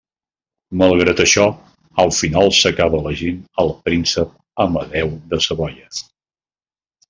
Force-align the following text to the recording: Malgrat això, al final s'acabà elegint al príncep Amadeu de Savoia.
Malgrat 0.81 1.19
això, 1.25 1.45
al 2.05 2.13
final 2.21 2.49
s'acabà 2.61 3.01
elegint 3.03 3.45
al 3.65 3.69
príncep 3.89 4.35
Amadeu 4.67 5.15
de 5.35 5.45
Savoia. 5.51 5.91